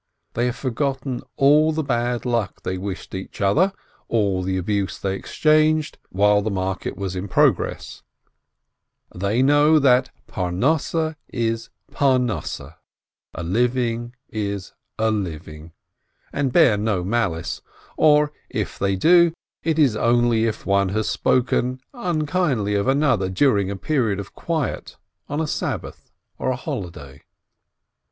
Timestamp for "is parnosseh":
11.29-12.73